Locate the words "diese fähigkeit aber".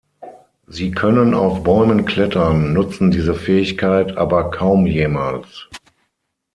3.11-4.49